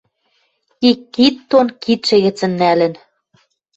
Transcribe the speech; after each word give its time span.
Ик 0.89 0.99
кид 1.13 1.35
дон 1.49 1.67
кидшӹ 1.83 2.15
гӹцӹн 2.23 2.51
нӓлӹн 2.59 2.93